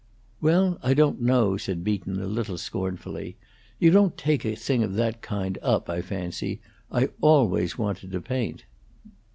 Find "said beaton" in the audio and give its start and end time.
1.57-2.19